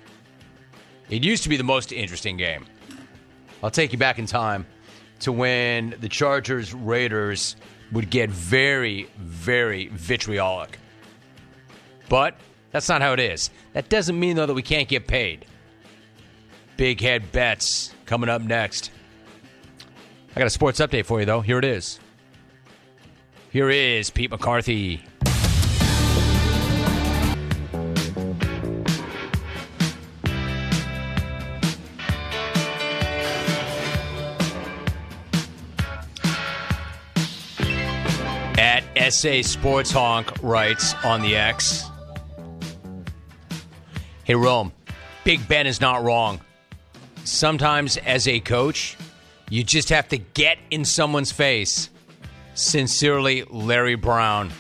[1.09, 2.67] It used to be the most interesting game.
[3.63, 4.67] I'll take you back in time
[5.21, 7.57] to when the Chargers Raiders
[7.93, 10.79] would get very, very vitriolic.
[12.11, 12.37] But
[12.73, 13.49] that's not how it is.
[13.73, 15.47] That doesn't mean, though, that we can't get paid.
[16.77, 18.91] Big head bets coming up next.
[20.35, 21.41] I got a sports update for you, though.
[21.41, 21.99] Here it is.
[23.51, 25.03] Here is Pete McCarthy.
[39.17, 41.85] At SA Sports Honk writes on the X.
[44.25, 44.73] Hey, Rome,
[45.25, 46.41] Big Ben is not wrong.
[47.25, 48.97] Sometimes, as a coach,
[49.49, 51.89] you just have to get in someone's face.
[52.55, 54.51] Sincerely, Larry Brown.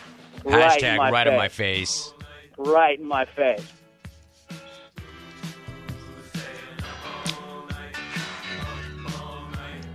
[0.42, 2.14] Right Hashtag right in my face.
[2.56, 3.60] right in my face.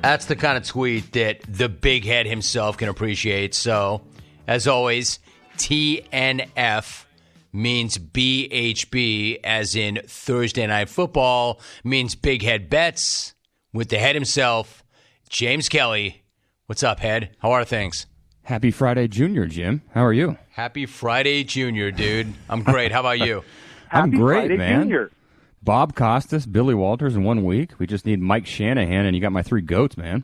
[0.03, 3.55] That's the kind of tweet that the big head himself can appreciate.
[3.55, 4.01] So,
[4.47, 5.19] as always,
[5.57, 7.05] TNF
[7.53, 13.33] means BHB, as in Thursday Night Football, means big head bets
[13.73, 14.83] with the head himself,
[15.29, 16.23] James Kelly.
[16.65, 17.35] What's up, head?
[17.39, 18.05] How are things?
[18.43, 19.81] Happy Friday, Junior Jim.
[19.93, 20.37] How are you?
[20.51, 22.33] Happy Friday, Junior, dude.
[22.49, 22.91] I'm great.
[22.91, 23.43] How about you?
[23.91, 24.81] I'm great, Friday, man.
[24.83, 25.11] Junior.
[25.61, 27.77] Bob Costas, Billy Walters in one week.
[27.77, 30.23] We just need Mike Shanahan, and you got my three goats, man.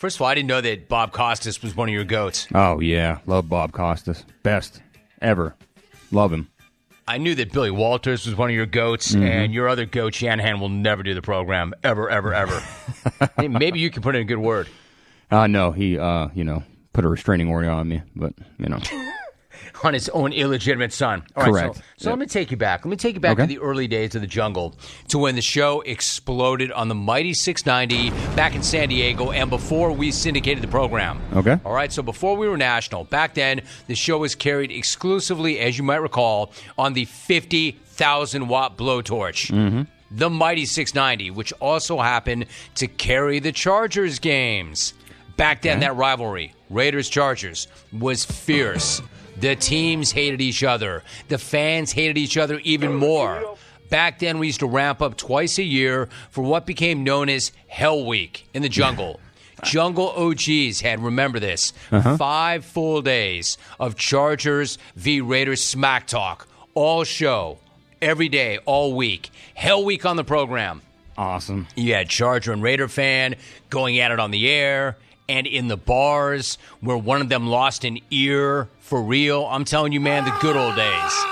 [0.00, 2.48] First of all, I didn't know that Bob Costas was one of your goats.
[2.54, 4.80] Oh yeah, love Bob Costas, best
[5.20, 5.54] ever.
[6.10, 6.48] Love him.
[7.06, 10.58] I knew that Billy Walters was one of your goats, and your other goat, Shanahan,
[10.58, 12.62] will never do the program ever, ever, ever.
[13.46, 14.68] Maybe you can put in a good word.
[15.30, 16.62] Uh no, he uh you know
[16.94, 18.80] put a restraining order on me, but you know
[19.82, 21.22] on his own illegitimate son.
[21.36, 21.76] All right, Correct.
[21.76, 22.12] so, so Yep.
[22.12, 22.84] let me take you back.
[22.84, 23.42] Let me take you back Okay.
[23.42, 24.74] to the early days of the jungle,
[25.08, 29.92] to when the show exploded on the mighty 690 back in San Diego, and before
[29.92, 31.20] we syndicated the program.
[31.34, 31.58] Okay.
[31.64, 35.78] All right, so before we were national, back then the show was carried exclusively, as
[35.78, 39.50] you might recall, on the 50,000 watt blowtorch.
[39.50, 39.82] Mm-hmm.
[40.12, 44.92] The mighty 690, which also happened to carry the Chargers games.
[45.36, 49.00] Back then, that rivalry, Raiders Chargers, was fierce.
[49.40, 51.02] The teams hated each other.
[51.28, 53.56] The fans hated each other even more.
[53.88, 57.50] Back then, we used to ramp up twice a year for what became known as
[57.66, 59.20] Hell Week in the jungle.
[59.62, 62.16] Jungle OGs had, remember this, uh-huh.
[62.16, 65.20] five full days of Chargers v.
[65.20, 67.58] Raiders smack talk, all show,
[68.00, 69.28] every day, all week.
[69.54, 70.80] Hell Week on the program.
[71.18, 71.66] awesome.
[71.76, 73.36] You had Charger and Raider fan
[73.68, 74.96] going at it on the air,
[75.30, 79.46] and in the bars where one of them lost an ear for real.
[79.46, 81.24] I'm telling you, man, the good old days.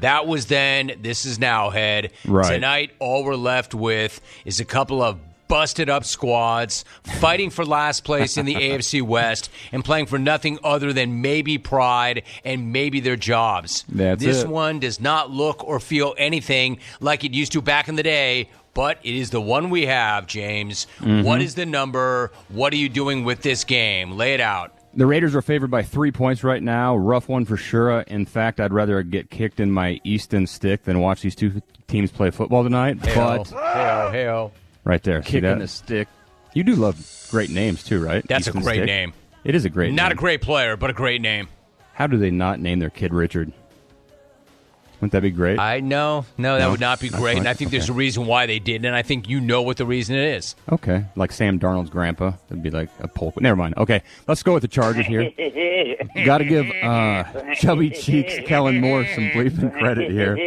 [0.00, 0.92] That was then.
[1.02, 2.12] This is now, head.
[2.26, 2.50] Right.
[2.50, 6.86] Tonight, all we're left with is a couple of busted up squads
[7.20, 11.58] fighting for last place in the AFC West and playing for nothing other than maybe
[11.58, 13.84] pride and maybe their jobs.
[13.90, 14.48] That's this it.
[14.48, 18.48] one does not look or feel anything like it used to back in the day.
[18.74, 20.86] But it is the one we have, James.
[20.98, 21.22] Mm-hmm.
[21.22, 22.32] What is the number?
[22.48, 24.12] What are you doing with this game?
[24.12, 24.76] Lay it out.
[24.96, 26.96] The Raiders are favored by three points right now.
[26.96, 28.00] Rough one for sure.
[28.02, 32.12] In fact, I'd rather get kicked in my Easton stick than watch these two teams
[32.12, 32.98] play football tonight.
[33.00, 34.52] But Hail, hail.
[34.84, 36.06] right there, Kicking the stick.
[36.52, 38.24] You do love great names too, right?
[38.28, 38.86] That's a great Stick.
[38.86, 39.12] name.
[39.42, 39.92] It is a great.
[39.92, 40.12] Not name.
[40.12, 41.48] a great player, but a great name.
[41.92, 43.52] How do they not name their kid Richard?
[45.04, 45.58] Wouldn't that be great?
[45.58, 46.70] I know, no, that No?
[46.70, 47.50] would not be That's great, and fine.
[47.50, 47.98] I think there's a Okay.
[47.98, 50.56] reason why they didn't, and I think you know what the reason it is.
[50.72, 52.32] okay, like Sam Darnold's grandpa.
[52.48, 53.34] That'd be like a pole.
[53.38, 53.74] Never mind.
[53.76, 55.24] Okay, let's go with the Chargers here.
[56.24, 57.24] Got to give uh,
[57.56, 60.38] Chubby Cheeks Kellen Moore some bleeping credit here.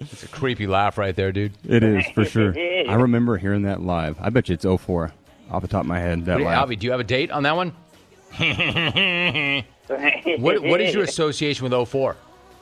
[0.00, 1.52] It's a creepy laugh right there, dude.
[1.68, 2.52] It is for sure.
[2.58, 4.16] I remember hearing that live.
[4.20, 5.12] I bet you it's 04
[5.52, 6.24] off the top of my head.
[6.24, 6.74] That What do.
[6.74, 7.72] Alvy, do you have a date on that one?
[10.40, 12.16] what What is your association with 04?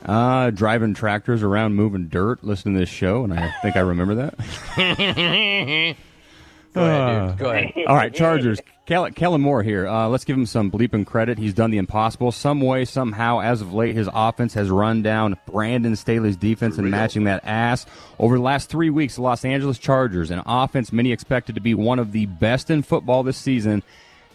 [0.05, 4.15] Uh, driving tractors around, moving dirt, listening to this show, and I think I remember
[4.15, 5.95] that.
[6.73, 7.39] Go ahead, dude.
[7.39, 7.73] Go ahead.
[7.87, 8.59] All right, Chargers.
[8.85, 9.87] Kellen, Kellen Moore here.
[9.87, 11.37] Uh, let's give him some bleeping credit.
[11.37, 12.31] He's done the impossible.
[12.31, 16.89] Some way, somehow, as of late, his offense has run down Brandon Staley's defense and
[16.89, 17.85] matching that ass.
[18.17, 21.75] Over the last three weeks, the Los Angeles Chargers, an offense many expected to be
[21.75, 23.83] one of the best in football this season,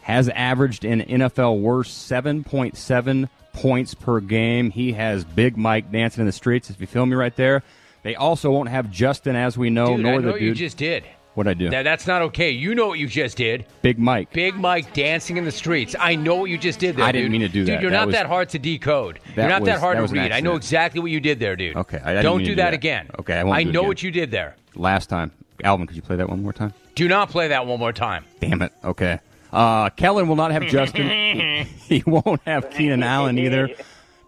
[0.03, 4.71] has averaged an NFL worst 7.7 points per game.
[4.71, 7.63] He has Big Mike dancing in the streets, if you feel me right there.
[8.03, 10.49] They also won't have Justin, as we know, Dude, nor I know the what you
[10.51, 10.59] dude.
[10.59, 11.05] just did.
[11.35, 11.71] What'd I do?
[11.71, 12.51] That, that's not okay.
[12.51, 13.67] You know what you just did.
[13.83, 14.31] Big Mike.
[14.33, 15.97] Big Mike dancing in the streets.
[15.99, 17.05] I know what you just did there.
[17.05, 17.33] I didn't dude.
[17.33, 17.73] mean to do Dude, that.
[17.77, 19.19] Dude, you're That not was- that hard to decode.
[19.35, 20.31] You're not was- that hard that to read.
[20.33, 21.77] I know exactly what you did there, dude.
[21.77, 22.75] Okay, I- I don't do do that that.
[22.75, 23.09] again.
[23.19, 23.89] Okay, I won't do it know again.
[23.89, 24.55] what you did there.
[24.77, 25.33] Last time.
[25.65, 26.73] Alvin, could you play that one more time?
[26.95, 28.25] Do not play that one more time.
[28.41, 28.73] Damn it.
[28.85, 29.19] Okay.
[29.55, 31.09] Uh, Kellen will not have Justin.
[31.09, 31.63] he,
[31.99, 33.71] he won't have Keenan Allen either.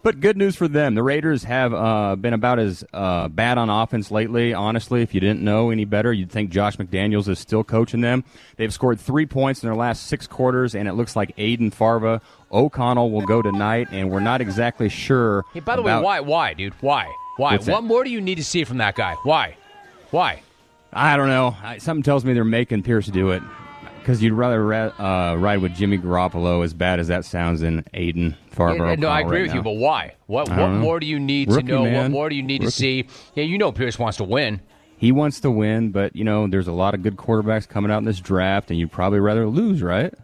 [0.07, 0.95] But good news for them.
[0.95, 4.55] The Raiders have uh, been about as uh, bad on offense lately.
[4.55, 8.23] Honestly, if you didn't know any better, you'd think Josh McDaniels is still coaching them.
[8.55, 12.21] They've scored three points in their last six quarters, and it looks like Aidan Farva
[12.53, 15.45] O'Connell will go tonight, and we're not exactly sure.
[15.53, 16.21] Hey, by the about- way, why?
[16.21, 16.75] Why, dude?
[16.81, 17.13] Why?
[17.37, 17.57] Why?
[17.59, 19.17] What more do you need to see from that guy?
[19.25, 19.57] Why?
[20.13, 20.41] Why?
[20.93, 21.57] I don't know.
[21.61, 23.43] I, something tells me they're making Pierce do it
[24.07, 27.85] because you'd rather ra- uh, ride with Jimmy Garoppolo, as bad as that sounds, than
[27.93, 28.91] Aidan Farber.
[28.91, 30.15] Yeah, no, I agree right with you, but why?
[30.27, 30.79] What What know.
[30.79, 32.03] more do you need Rookie, to know?
[32.03, 33.09] What more do you need to see?
[33.35, 34.61] Yeah, you know Pierce wants to win.
[34.97, 37.99] he wants to win, but you know there's a lot of good quarterbacks coming out
[37.99, 40.15] in this draft, and you'd probably rather lose, right?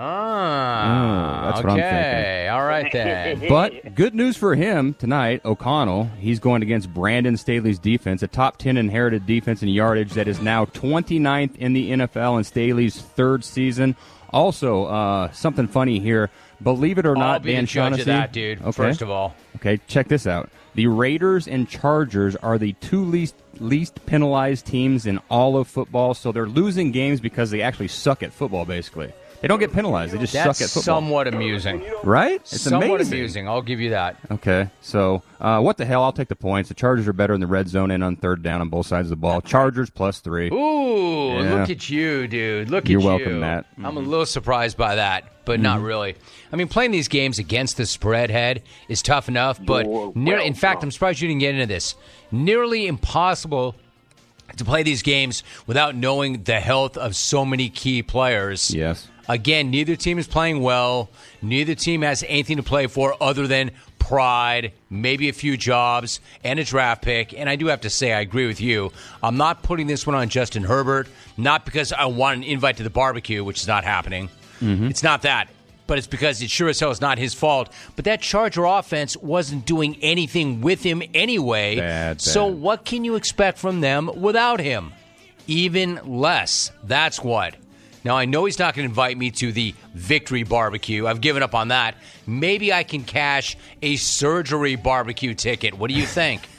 [0.00, 2.48] Ah, Oh, that's what I'm okay.
[2.48, 3.42] All right then.
[3.48, 6.04] But good news for him tonight, O'Connell.
[6.18, 10.40] He's going against Brandon Staley's defense, a top 10 inherited defense in yardage that is
[10.40, 13.96] now 29th in the NFL in Staley's third season.
[14.30, 16.30] Also, uh, something funny here.
[16.62, 18.60] Believe it or I'll not, be Dan the judge of Shaughnessy- that, dude.
[18.60, 18.70] Okay.
[18.72, 20.50] First of all, Okay, check this out.
[20.76, 26.14] The Raiders and Chargers are the two least least penalized teams in all of football,
[26.14, 28.64] so they're losing games because they actually suck at football.
[28.64, 31.00] Basically, they don't get penalized; they just that's suck at football.
[31.00, 31.84] somewhat amusing.
[32.02, 32.40] right?
[32.40, 33.12] It's somewhat amazing.
[33.18, 33.48] amusing.
[33.48, 34.16] I'll give you that.
[34.30, 36.02] Okay, so uh, what the hell?
[36.02, 36.68] I'll take the points.
[36.68, 39.06] The Chargers are better in the red zone and on third down on both sides
[39.06, 39.40] of the ball.
[39.40, 40.48] Chargers plus three.
[40.52, 41.54] Ooh, Yeah.
[41.54, 42.70] look at you, dude.
[42.70, 43.08] Look You're at you.
[43.08, 43.66] You're welcome, Matt.
[43.82, 46.16] I'm a little surprised by that, but not really.
[46.52, 50.54] I mean, playing these games against the spread head is tough enough, but near, in
[50.54, 51.94] fact, I'm surprised you didn't get into this.
[52.32, 53.74] Nearly impossible
[54.56, 58.70] to play these games without knowing the health of so many key players.
[58.74, 59.08] Yes.
[59.28, 61.10] Again, neither team is playing well.
[61.42, 66.58] Neither team has anything to play for other than pride, maybe a few jobs, and
[66.58, 67.34] a draft pick.
[67.34, 68.90] And I do have to say, I agree with you.
[69.22, 72.82] I'm not putting this one on Justin Herbert, not because I want an invite to
[72.82, 74.30] the barbecue, which is not happening.
[74.60, 74.86] Mm-hmm.
[74.86, 75.48] It's not that.
[75.86, 77.72] But it's because it sure as hell is not his fault.
[77.96, 81.76] But that Charger offense wasn't doing anything with him anyway.
[81.76, 82.60] Bad, So bad.
[82.60, 84.92] what can you expect from them without him?
[85.46, 86.72] Even less.
[86.84, 87.54] That's what.
[88.08, 91.06] Now, I know he's not going to invite me to the victory barbecue.
[91.06, 91.94] I've given up on that.
[92.26, 95.74] Maybe I can cash a surgery barbecue ticket.
[95.74, 96.48] What do you think?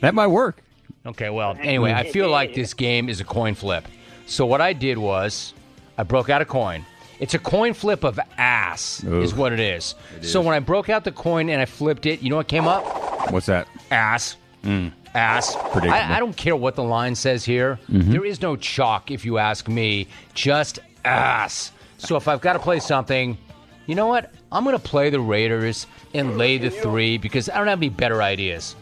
[0.00, 0.62] That might work.
[1.06, 3.86] okay, well, anyway, I feel like this game is a coin flip.
[4.26, 5.54] So, what I did was
[5.96, 6.84] I broke out a coin.
[7.20, 9.94] It's a coin flip of ass, is what it is.
[10.22, 12.66] so, when I broke out the coin and I flipped it, you know what came
[12.66, 13.30] up?
[13.30, 13.68] What's that?
[13.92, 14.36] ass.
[14.64, 14.92] Mm.
[15.14, 15.56] Ass.
[15.56, 17.78] I, I don't care what the line says here.
[17.90, 18.12] Mm-hmm.
[18.12, 20.08] There is no chalk, if you ask me.
[20.34, 21.72] Just ass.
[21.98, 23.36] So if I've got to play something,
[23.86, 24.32] you know what?
[24.50, 27.88] I'm going to play the Raiders and lay the three because I don't have any
[27.88, 28.74] better ideas.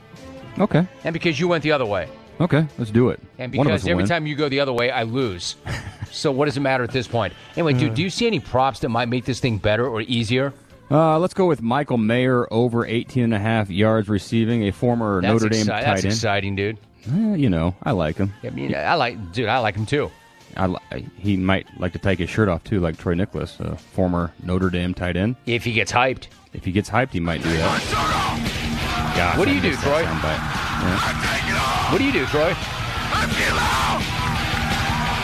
[0.58, 0.86] Okay.
[1.04, 2.08] And because you went the other way.
[2.40, 2.66] Okay.
[2.78, 3.20] Let's do it.
[3.38, 4.08] And because every win.
[4.08, 5.56] time you go the other way, I lose.
[6.10, 7.34] so what does it matter at this point?
[7.54, 10.52] Anyway, dude, do you see any props that might make this thing better or easier?
[10.90, 15.20] Uh, let's go with Michael Mayer over 18 and a half yards receiving, a former
[15.22, 16.12] That's, Notre Dame exci- tight that's end.
[16.12, 16.78] exciting, dude.
[17.08, 18.32] Eh, you know, I like him.
[18.42, 20.10] I mean, I like, dude, I like him too.
[20.56, 23.76] I, li- he might like to take his shirt off too, like Troy Niklas, a
[23.76, 25.36] former Notre Dame tight end.
[25.46, 26.26] If he gets hyped.
[26.52, 29.14] If he gets hyped, he might do that.
[29.16, 30.02] Gosh, What do you do, Troy?
[30.02, 31.92] that soundbite.
[31.92, 32.48] What do you do, Troy?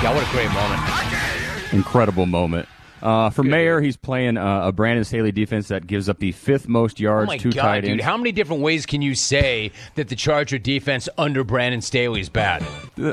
[0.03, 1.73] Yeah, what a great moment.
[1.73, 2.69] Incredible moment.
[3.07, 6.67] Uh, for Mayer, he's playing uh, a Brandon Staley defense that gives up the fifth
[6.67, 7.91] most Oh yards my to god, tight dude!
[7.93, 8.05] ends.
[8.05, 12.29] How many different ways can you say that the Charger defense under Brandon Staley is
[12.29, 12.65] bad?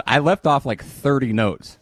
[0.07, 1.77] I left off like 30 notes.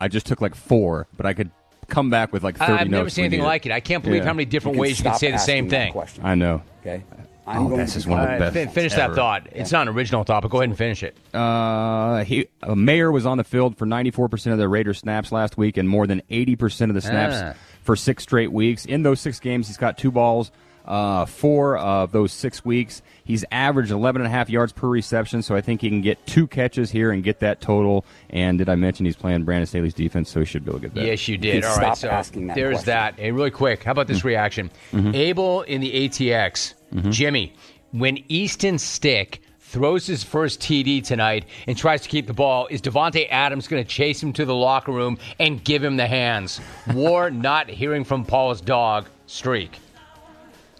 [0.00, 1.50] I just took like four, but I could
[1.88, 2.90] come back with like 30 I've notes.
[2.90, 3.72] never seen anything like it.
[3.72, 4.26] I can't believe Yeah.
[4.28, 5.90] how many different You ways you can say the same thing.
[5.92, 6.24] question.
[6.24, 6.62] I know.
[6.82, 7.02] Okay.
[7.46, 8.54] Oh, going this to is one of the best.
[8.54, 9.46] fin- finish that thought.
[9.52, 11.16] It's not an original thought, but go ahead and finish it.
[11.32, 15.56] Uh, he uh, Mayer was on the field for 94% of the Raiders snaps last
[15.56, 17.54] week and more than 80% of the snaps Ah.
[17.82, 18.84] for six straight weeks.
[18.84, 20.50] In those six games, he's got two balls.
[20.84, 25.42] Uh, four of those six weeks, he's averaged 11 and a half yards per reception.
[25.42, 28.06] So I think he can get two catches here and get that total.
[28.30, 30.86] And did I mention he's playing Brandon Staley's defense, so he should be able to
[30.86, 31.04] get that.
[31.04, 31.62] Yes, you did.
[31.62, 32.86] can All right, stop so asking that there's question.
[32.92, 33.14] that.
[33.18, 34.28] Hey, really quick, how about this Mm-hmm.
[34.28, 34.70] reaction?
[34.94, 36.72] Abel in the ATX,
[37.10, 37.52] Jimmy,
[37.92, 42.80] when Easton Stick throws his first TD tonight and tries to keep the ball, is
[42.80, 46.60] Davante Adams going to chase him to the locker room and give him the hands?
[46.94, 49.78] War not hearing from Paul's dog streak.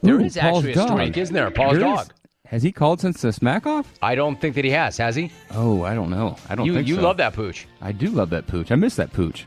[0.03, 0.91] There Ooh, is Paul's actually a dog.
[0.99, 1.51] streak, isn't there?
[1.51, 1.97] Paul's There is.
[1.97, 2.13] dog.
[2.47, 3.93] Has he called since the smack off?
[4.03, 4.97] I don't think that he has.
[4.99, 5.31] Has he?
[5.53, 6.37] Oh, I don't know.
[6.49, 7.03] I don't You think you so.
[7.03, 7.67] love that pooch.
[7.83, 8.71] I do love that pooch.
[8.71, 9.47] I miss that pooch.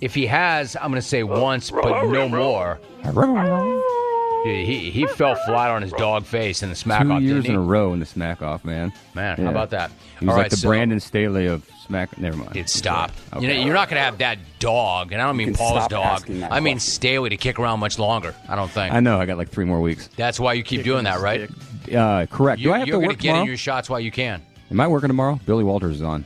[0.00, 2.78] If he has, I'm going to say once, but no more.
[4.44, 7.22] Dude, he he fell flat on his dog face in the smack Two off.
[7.22, 8.92] years didn't in a row in the smack off, man.
[9.14, 9.44] Man, Yeah.
[9.46, 9.90] how about that?
[10.20, 12.16] He was All like right, the so- Brandon Staley of smack.
[12.18, 12.52] Never mind.
[12.52, 13.10] Dude, stop.
[13.32, 13.42] Okay.
[13.44, 16.30] You know, you're not going to have that dog, and I don't mean Paul's dog.
[16.50, 16.78] I mean.
[16.78, 18.32] Staley to kick around much longer.
[18.48, 18.94] I don't think.
[18.94, 19.20] I know.
[19.20, 20.08] I got like three more weeks.
[20.16, 21.50] That's why you keep doing that, right?
[21.94, 22.60] Uh, correct.
[22.60, 23.40] You, do I have you're to work get tomorrow?
[23.42, 24.42] in your shots while you can.
[24.70, 25.40] Am I working tomorrow?
[25.46, 26.24] Billy Walters is on.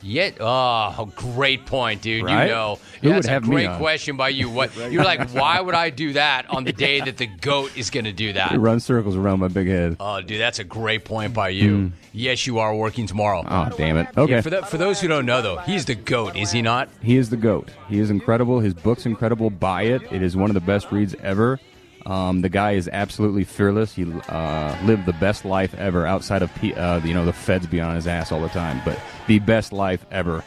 [0.00, 2.24] Yet, oh, great point, dude.
[2.24, 2.44] Right?
[2.44, 3.78] You know, Who Yeah, would that's have a me great on?
[3.80, 4.48] question by you.
[4.48, 5.30] What you're like?
[5.30, 8.32] Why would I do that on the day that the goat is going to do
[8.34, 8.52] that?
[8.52, 9.96] It runs circles around my big head.
[9.98, 11.90] Oh, dude, that's a great point by you.
[12.12, 13.44] Yes, you are working tomorrow.
[13.48, 14.06] Oh, damn it.
[14.16, 14.34] Okay.
[14.34, 16.88] Yeah, for, the, for those who don't know, though, he's the goat, is he not?
[17.02, 17.68] He is the GOAT.
[17.88, 18.60] He is incredible.
[18.60, 19.50] His book's incredible.
[19.50, 20.02] Buy it.
[20.12, 21.58] It is one of the best reads ever.
[22.06, 23.94] Um, the guy is absolutely fearless.
[23.94, 27.66] He uh, lived the best life ever outside of P- uh, you know the feds
[27.66, 30.42] be on his ass all the time, but the best life ever.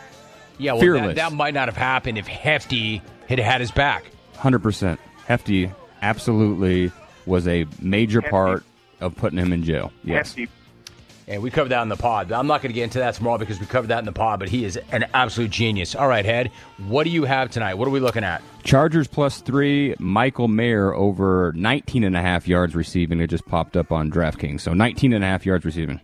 [0.57, 1.15] Yeah, well, Fearless.
[1.15, 4.05] that, that might not have happened if Hefty had had his back.
[4.35, 4.99] Hundred percent.
[5.25, 5.71] Hefty
[6.01, 6.91] absolutely
[7.25, 8.63] was a major part
[8.99, 9.91] of putting him in jail.
[10.03, 10.35] Yes.
[11.31, 12.27] And we covered that in the pod.
[12.27, 14.11] but I'm not going to get into that tomorrow because we covered that in the
[14.11, 15.95] pod, but he is an absolute genius.
[15.95, 16.51] All right, Head,
[16.87, 17.75] what do you have tonight?
[17.75, 18.41] What are we looking at?
[18.63, 19.95] Chargers plus three.
[19.97, 23.21] Michael Mayer over 19 and a half yards receiving.
[23.21, 24.59] It just popped up on DraftKings.
[24.59, 26.01] So 19 and a half yards receiving.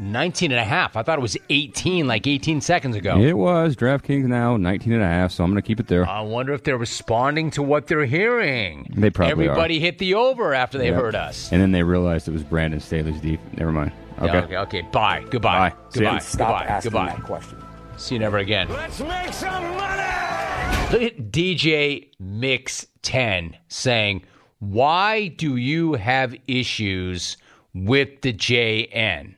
[0.00, 0.96] 19 and a half.
[0.96, 3.18] I thought it was 18 like 18 seconds ago.
[3.20, 5.32] It was DraftKings now 19 and a half.
[5.32, 6.08] So I'm going to keep it there.
[6.08, 8.92] I wonder if they're responding to what they're hearing.
[8.96, 9.50] They probably are.
[9.50, 10.94] Everybody hit the over after they Yep.
[10.94, 11.50] heard us.
[11.52, 13.40] And then they realized it was Brandon Staley's deep.
[13.56, 13.92] Never mind.
[14.18, 14.26] Okay.
[14.26, 14.82] Yeah, okay, okay.
[14.82, 15.24] Bye.
[15.30, 15.70] Goodbye.
[15.70, 15.76] Bye.
[15.90, 16.10] See ya.
[16.10, 16.18] Goodbye.
[16.24, 16.64] Stop Goodbye.
[16.74, 17.06] asking Goodbye.
[17.14, 17.58] that question.
[17.96, 18.68] See you never again.
[18.68, 20.92] Let's make some money!
[20.92, 24.24] Look at DJ Mix 10 saying,
[24.60, 27.36] Why do you have issues
[27.74, 29.34] with the JN?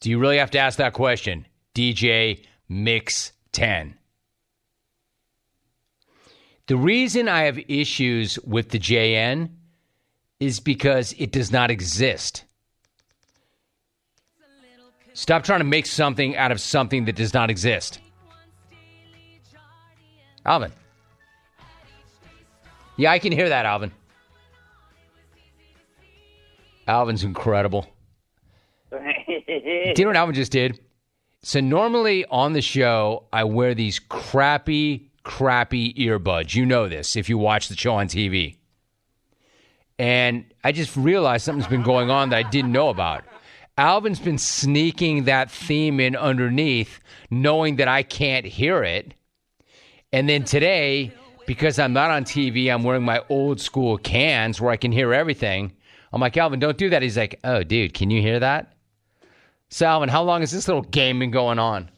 [0.00, 1.46] Do you really have to ask that question?
[1.74, 3.94] DJ Mix 10.
[6.66, 9.50] The reason I have issues with the JN
[10.38, 12.44] is because it does not exist.
[15.12, 18.00] Stop trying to make something out of something that does not exist.
[20.46, 20.72] Alvin.
[22.96, 23.92] Yeah, I can hear that, Alvin.
[26.86, 27.86] Alvin's incredible.
[28.90, 30.80] Do you know what Alvin just did?
[31.42, 36.54] So normally on the show, I wear these crappy, crappy earbuds.
[36.54, 38.56] You know this if you watch the show on TV.
[39.98, 43.24] And I just realized something's been going on that I didn't know about.
[43.80, 47.00] Alvin's been sneaking that theme in underneath,
[47.30, 49.14] knowing that I can't hear it.
[50.12, 51.12] And then today,
[51.46, 55.14] because I'm not on TV, I'm wearing my old school cans where I can hear
[55.14, 55.72] everything.
[56.12, 57.00] I'm like, Alvin, don't do that.
[57.00, 58.74] He's like, oh, dude, can you hear that?
[59.70, 61.88] So, Alvin, how long has this little game been going on?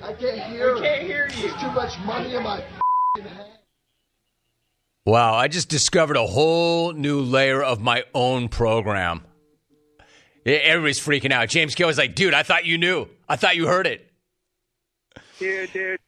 [0.00, 0.76] I can't hear.
[0.76, 1.48] I can't hear you.
[1.58, 3.48] too much money in my f***ing hand.
[5.04, 9.22] Wow, I just discovered a whole new layer of my own program.
[10.46, 11.48] Yeah, Everybody's freaking out.
[11.48, 13.08] James Kelly's like, dude, I thought you knew.
[13.28, 14.08] I thought you heard it.
[15.40, 15.98] Dude, dude.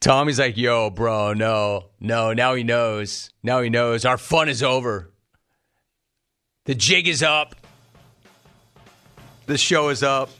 [0.00, 3.30] Tommy's like, yo, bro, no, no, now he knows.
[3.42, 4.06] Now he knows.
[4.06, 5.10] Our fun is over.
[6.64, 7.54] The jig is up.
[9.44, 10.30] The show is up.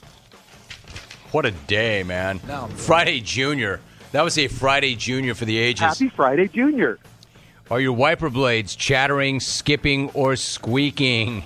[1.32, 2.38] What a day, man.
[2.76, 3.80] Friday Junior.
[4.12, 5.80] That was a Friday Junior for the ages.
[5.80, 6.98] Happy Friday, Junior.
[7.70, 11.44] Are your wiper blades chattering, skipping, or squeaking?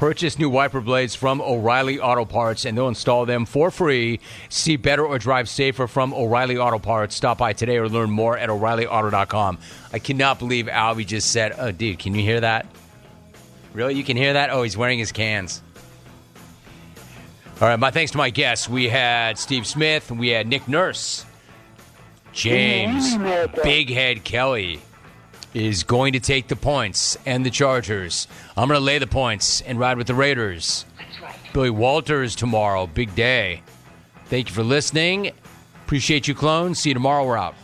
[0.00, 4.18] Purchase new wiper blades from O'Reilly Auto Parts and they'll install them for free.
[4.48, 7.14] See better or drive safer from O'Reilly Auto Parts.
[7.14, 9.58] Stop by today or learn more at o'ReillyAuto.com.
[9.92, 12.64] I cannot believe Albie just said, Oh, dude, can you hear that?
[13.74, 13.92] Really?
[13.92, 14.48] You can hear that?
[14.48, 15.60] Oh, he's wearing his cans.
[17.60, 18.70] All right, my thanks to my guests.
[18.70, 21.26] We had Steve Smith, we had Nick Nurse,
[22.32, 23.18] James
[23.62, 24.80] Big Head Kelly
[25.54, 28.28] is going to take the points and the Chargers.
[28.56, 30.84] I'm going to lay the points and ride with the Raiders.
[31.52, 33.62] Billy Walters tomorrow, big day.
[34.26, 35.32] Thank you for listening.
[35.84, 36.78] Appreciate you, clones.
[36.78, 37.26] See you tomorrow.
[37.26, 37.56] We're out.